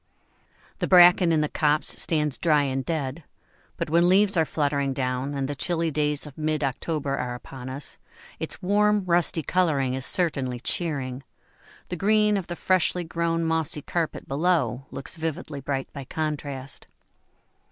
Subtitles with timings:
[0.79, 3.23] ]The bracken in the copse stands dry and dead,
[3.77, 7.69] but when leaves are fluttering down and the chilly days of mid October are upon
[7.69, 7.99] us,
[8.39, 11.21] its warm, rusty colouring is certainly cheering;
[11.89, 16.87] the green of the freshly grown mossy carpet below looks vividly bright by contrast.